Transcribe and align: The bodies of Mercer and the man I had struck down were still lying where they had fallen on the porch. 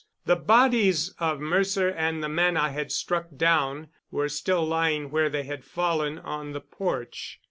The 0.25 0.35
bodies 0.35 1.13
of 1.19 1.39
Mercer 1.39 1.89
and 1.89 2.23
the 2.23 2.27
man 2.27 2.57
I 2.57 2.69
had 2.69 2.91
struck 2.91 3.27
down 3.37 3.89
were 4.09 4.29
still 4.29 4.65
lying 4.65 5.11
where 5.11 5.29
they 5.29 5.43
had 5.43 5.63
fallen 5.63 6.17
on 6.17 6.53
the 6.53 6.59
porch. 6.59 7.39